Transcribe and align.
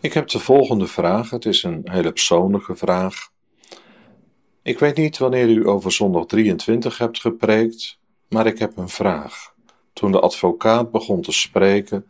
Ik 0.00 0.12
heb 0.12 0.28
de 0.28 0.38
volgende 0.38 0.86
vraag. 0.86 1.30
Het 1.30 1.44
is 1.44 1.62
een 1.62 1.82
hele 1.84 2.12
persoonlijke 2.12 2.76
vraag. 2.76 3.30
Ik 4.62 4.78
weet 4.78 4.96
niet 4.96 5.18
wanneer 5.18 5.48
u 5.48 5.68
over 5.68 5.92
zondag 5.92 6.26
23 6.26 6.98
hebt 6.98 7.20
gepreekt, 7.20 7.98
maar 8.28 8.46
ik 8.46 8.58
heb 8.58 8.76
een 8.76 8.88
vraag. 8.88 9.54
Toen 9.92 10.12
de 10.12 10.20
advocaat 10.20 10.90
begon 10.90 11.22
te 11.22 11.32
spreken, 11.32 12.06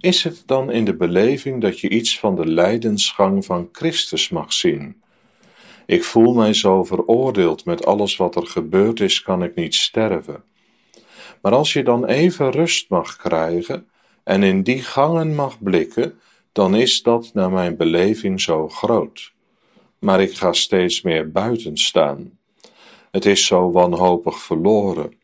is 0.00 0.22
het 0.22 0.42
dan 0.46 0.70
in 0.70 0.84
de 0.84 0.96
beleving 0.96 1.60
dat 1.60 1.80
je 1.80 1.88
iets 1.88 2.18
van 2.18 2.36
de 2.36 2.46
lijdensgang 2.46 3.44
van 3.44 3.68
Christus 3.72 4.28
mag 4.28 4.52
zien? 4.52 5.02
Ik 5.86 6.04
voel 6.04 6.34
mij 6.34 6.54
zo 6.54 6.84
veroordeeld 6.84 7.64
met 7.64 7.86
alles 7.86 8.16
wat 8.16 8.36
er 8.36 8.46
gebeurd 8.46 9.00
is, 9.00 9.22
kan 9.22 9.42
ik 9.42 9.54
niet 9.54 9.74
sterven. 9.74 10.44
Maar 11.42 11.52
als 11.52 11.72
je 11.72 11.82
dan 11.82 12.04
even 12.06 12.50
rust 12.50 12.90
mag 12.90 13.16
krijgen 13.16 13.86
en 14.24 14.42
in 14.42 14.62
die 14.62 14.82
gangen 14.82 15.34
mag 15.34 15.62
blikken, 15.62 16.20
dan 16.56 16.74
is 16.74 17.02
dat 17.02 17.30
naar 17.34 17.50
mijn 17.50 17.76
beleving 17.76 18.40
zo 18.40 18.68
groot. 18.68 19.32
Maar 19.98 20.20
ik 20.20 20.36
ga 20.36 20.52
steeds 20.52 21.02
meer 21.02 21.30
buiten 21.30 21.76
staan. 21.76 22.38
Het 23.10 23.24
is 23.24 23.46
zo 23.46 23.70
wanhopig 23.70 24.38
verloren. 24.38 25.14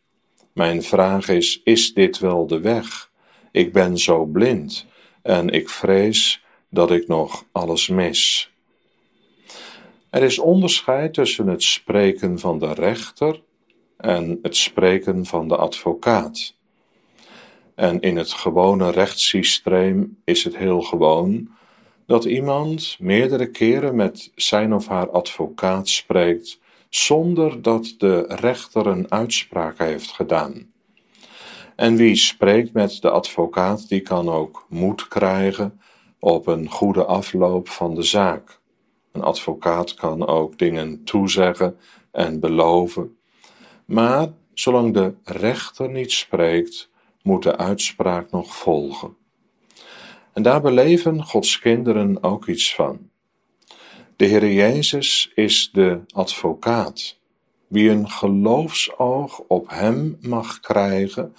Mijn 0.52 0.82
vraag 0.82 1.28
is: 1.28 1.60
is 1.64 1.94
dit 1.94 2.18
wel 2.18 2.46
de 2.46 2.60
weg? 2.60 3.10
Ik 3.52 3.72
ben 3.72 3.98
zo 3.98 4.24
blind 4.24 4.86
en 5.22 5.48
ik 5.48 5.68
vrees 5.68 6.44
dat 6.70 6.90
ik 6.90 7.08
nog 7.08 7.44
alles 7.52 7.88
mis. 7.88 8.52
Er 10.10 10.22
is 10.22 10.38
onderscheid 10.38 11.14
tussen 11.14 11.46
het 11.46 11.62
spreken 11.62 12.38
van 12.38 12.58
de 12.58 12.72
rechter 12.72 13.42
en 13.96 14.38
het 14.42 14.56
spreken 14.56 15.26
van 15.26 15.48
de 15.48 15.56
advocaat. 15.56 16.54
En 17.74 18.00
in 18.00 18.16
het 18.16 18.32
gewone 18.32 18.90
rechtssysteem 18.90 20.18
is 20.24 20.44
het 20.44 20.56
heel 20.56 20.80
gewoon 20.80 21.48
dat 22.06 22.24
iemand 22.24 22.96
meerdere 23.00 23.50
keren 23.50 23.96
met 23.96 24.32
zijn 24.34 24.74
of 24.74 24.86
haar 24.86 25.10
advocaat 25.10 25.88
spreekt 25.88 26.60
zonder 26.88 27.62
dat 27.62 27.94
de 27.98 28.24
rechter 28.28 28.86
een 28.86 29.10
uitspraak 29.10 29.78
heeft 29.78 30.10
gedaan. 30.10 30.70
En 31.76 31.96
wie 31.96 32.16
spreekt 32.16 32.72
met 32.72 32.98
de 33.00 33.10
advocaat, 33.10 33.88
die 33.88 34.00
kan 34.00 34.28
ook 34.28 34.66
moed 34.68 35.08
krijgen 35.08 35.80
op 36.18 36.46
een 36.46 36.68
goede 36.68 37.04
afloop 37.04 37.68
van 37.68 37.94
de 37.94 38.02
zaak. 38.02 38.60
Een 39.12 39.22
advocaat 39.22 39.94
kan 39.94 40.26
ook 40.26 40.58
dingen 40.58 41.04
toezeggen 41.04 41.76
en 42.10 42.40
beloven. 42.40 43.16
Maar 43.84 44.28
zolang 44.54 44.94
de 44.94 45.14
rechter 45.24 45.90
niet 45.90 46.12
spreekt, 46.12 46.90
moet 47.22 47.42
de 47.42 47.56
uitspraak 47.56 48.30
nog 48.30 48.56
volgen. 48.56 49.16
En 50.32 50.42
daar 50.42 50.60
beleven 50.60 51.24
Gods 51.24 51.58
kinderen 51.58 52.22
ook 52.22 52.46
iets 52.46 52.74
van. 52.74 53.10
De 54.16 54.24
Heer 54.24 54.52
Jezus 54.52 55.32
is 55.34 55.70
de 55.72 56.00
advocaat. 56.14 57.20
Wie 57.66 57.90
een 57.90 58.10
geloofsoog 58.10 59.38
op 59.38 59.70
Hem 59.70 60.16
mag 60.20 60.60
krijgen, 60.60 61.34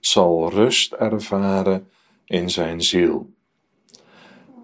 zal 0.00 0.50
rust 0.50 0.92
ervaren 0.92 1.88
in 2.24 2.50
zijn 2.50 2.82
ziel. 2.82 3.34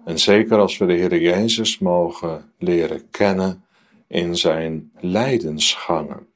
En 0.05 0.19
zeker 0.19 0.57
als 0.57 0.77
we 0.77 0.85
de 0.85 0.93
Heer 0.93 1.21
Jezus 1.21 1.79
mogen 1.79 2.51
leren 2.57 3.09
kennen 3.09 3.65
in 4.07 4.37
zijn 4.37 4.91
lijdensgangen, 4.99 6.27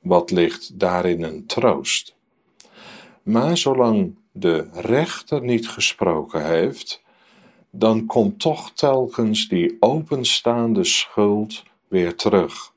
wat 0.00 0.30
ligt 0.30 0.78
daarin 0.78 1.22
een 1.22 1.46
troost? 1.46 2.18
Maar 3.30 3.56
zolang 3.56 4.14
de 4.32 4.68
rechter 4.72 5.42
niet 5.42 5.68
gesproken 5.68 6.46
heeft, 6.46 7.02
dan 7.70 8.06
komt 8.06 8.40
toch 8.40 8.72
telkens 8.72 9.48
die 9.48 9.76
openstaande 9.80 10.84
schuld 10.84 11.62
weer 11.88 12.14
terug. 12.14 12.72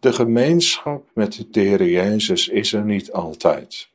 De 0.00 0.12
gemeenschap 0.12 1.04
met 1.14 1.46
de 1.50 1.60
Heer 1.60 1.84
Jezus 1.84 2.48
is 2.48 2.72
er 2.72 2.84
niet 2.84 3.12
altijd. 3.12 3.88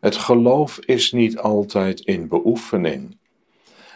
Het 0.00 0.16
geloof 0.16 0.78
is 0.78 1.12
niet 1.12 1.38
altijd 1.38 2.00
in 2.00 2.28
beoefening. 2.28 3.16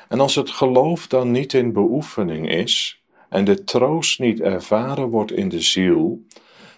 En 0.08 0.20
als 0.20 0.34
het 0.34 0.50
geloof 0.50 1.06
dan 1.06 1.30
niet 1.30 1.52
in 1.52 1.72
beoefening 1.72 2.50
is 2.50 3.02
en 3.28 3.44
de 3.44 3.64
troost 3.64 4.18
niet 4.18 4.40
ervaren 4.40 5.08
wordt 5.08 5.32
in 5.32 5.48
de 5.48 5.60
ziel, 5.60 6.26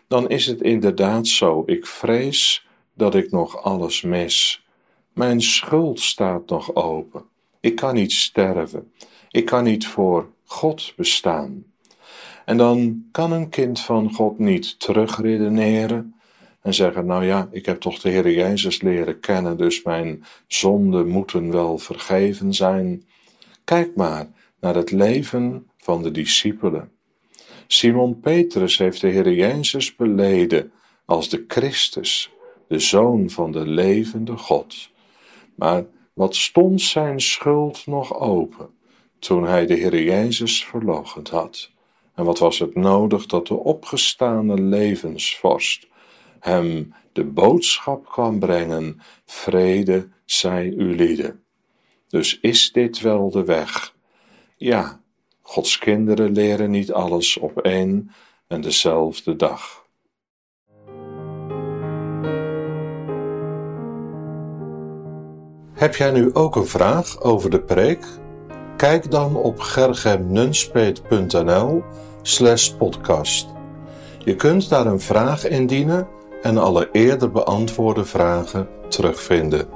dan 0.09 0.29
is 0.29 0.47
het 0.47 0.63
inderdaad 0.63 1.27
zo. 1.27 1.63
Ik 1.67 1.87
vrees 1.87 2.66
dat 2.97 3.15
ik 3.15 3.31
nog 3.31 3.63
alles 3.63 4.03
mis. 4.03 4.65
Mijn 5.13 5.43
schuld 5.43 6.01
staat 6.01 6.49
nog 6.49 6.75
open. 6.75 7.25
Ik 7.61 7.77
kan 7.77 7.95
niet 7.95 8.13
sterven. 8.13 8.93
Ik 9.31 9.45
kan 9.45 9.65
niet 9.65 9.87
voor 9.87 10.31
God 10.45 10.93
bestaan. 10.97 11.65
En 12.45 12.57
dan 12.57 13.05
kan 13.13 13.33
een 13.33 13.49
kind 13.49 13.81
van 13.81 14.13
God 14.13 14.39
niet 14.39 14.81
terugredeneren 14.81 16.15
en 16.63 16.75
zeggen: 16.75 17.07
Nou 17.07 17.25
ja, 17.25 17.49
ik 17.51 17.67
heb 17.67 17.81
toch 17.81 17.99
de 17.99 18.09
Heer 18.09 18.31
Jezus 18.31 18.83
leren 18.83 19.21
kennen, 19.21 19.57
dus 19.57 19.83
mijn 19.83 20.25
zonden 20.47 21.09
moeten 21.09 21.53
wel 21.53 21.79
vergeven 21.79 22.55
zijn. 22.55 23.05
Kijk 23.65 23.97
maar 23.97 24.29
naar 24.61 24.75
het 24.75 24.91
leven 24.91 25.71
van 25.77 26.03
de 26.03 26.11
discipelen. 26.11 26.91
Simon 27.67 28.21
Petrus 28.21 28.79
heeft 28.79 29.01
de 29.01 29.09
Heer 29.09 29.33
Jezus 29.33 29.97
beleden 29.97 30.73
als 31.05 31.29
de 31.29 31.45
Christus, 31.49 32.31
de 32.69 32.79
Zoon 32.79 33.31
van 33.31 33.53
de 33.53 33.67
levende 33.67 34.37
God. 34.37 34.91
Maar 35.55 35.85
wat 36.13 36.37
stond 36.37 36.81
zijn 36.81 37.21
schuld 37.21 37.87
nog 37.87 38.21
open 38.21 38.71
toen 39.19 39.45
hij 39.45 39.67
de 39.67 39.75
Heer 39.75 40.03
Jezus 40.03 40.65
verloochend 40.65 41.29
had? 41.29 41.71
En 42.15 42.25
wat 42.25 42.39
was 42.39 42.59
het 42.59 42.75
nodig 42.75 43.27
dat 43.27 43.47
de 43.47 43.55
opgestane 43.55 44.61
levensvorst 44.61 45.89
hem 46.41 46.95
de 47.13 47.25
boodschap 47.25 48.07
kwam 48.07 48.39
brengen: 48.39 49.01
vrede 49.25 50.09
zij 50.25 50.67
u 50.67 50.97
lieden. 50.97 51.45
Dus 52.09 52.41
is 52.41 52.73
dit 52.73 53.01
wel 53.01 53.31
de 53.31 53.45
weg? 53.45 53.95
Ja, 54.57 55.01
Gods 55.43 55.79
kinderen 55.79 56.33
leren 56.33 56.71
niet 56.71 56.93
alles 56.93 57.37
op 57.37 57.61
één 57.61 58.11
en 58.47 58.61
dezelfde 58.61 59.37
dag. 59.37 59.86
Heb 65.77 65.97
jij 65.97 66.11
nu 66.11 66.31
ook 66.33 66.57
een 66.57 66.67
vraag 66.67 67.21
over 67.21 67.51
de 67.51 67.61
preek? 67.61 68.05
Kijk 68.77 69.11
dan 69.11 69.37
op 69.37 69.61
gergemnunspeet.nl 69.61 71.83
slash 72.23 72.69
podcast. 72.69 73.47
Je 74.19 74.37
kunt 74.37 74.69
daar 74.69 74.87
een 74.87 75.01
vraag 75.01 75.49
indienen 75.49 76.09
en 76.43 76.59
alle 76.59 76.89
eerder 76.93 77.31
beantwoorde 77.31 78.05
vragen 78.05 78.69
terugvinden. 78.89 79.76